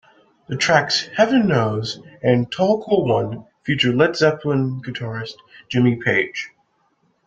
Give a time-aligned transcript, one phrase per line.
[0.47, 5.35] The tracks "Heaven Knows" and "Tall Cool One" feature Led Zeppelin guitarist
[5.69, 6.49] Jimmy Page.